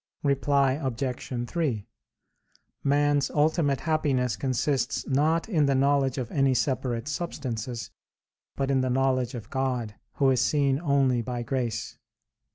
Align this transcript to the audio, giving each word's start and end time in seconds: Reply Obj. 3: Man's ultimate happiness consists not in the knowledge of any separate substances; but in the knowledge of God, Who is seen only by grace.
Reply 0.23 0.71
Obj. 0.81 1.45
3: 1.47 1.85
Man's 2.83 3.29
ultimate 3.29 3.81
happiness 3.81 4.35
consists 4.35 5.05
not 5.05 5.47
in 5.47 5.67
the 5.67 5.75
knowledge 5.75 6.17
of 6.17 6.31
any 6.31 6.55
separate 6.55 7.07
substances; 7.07 7.91
but 8.55 8.71
in 8.71 8.81
the 8.81 8.89
knowledge 8.89 9.35
of 9.35 9.51
God, 9.51 9.93
Who 10.13 10.31
is 10.31 10.41
seen 10.41 10.79
only 10.79 11.21
by 11.21 11.43
grace. 11.43 11.99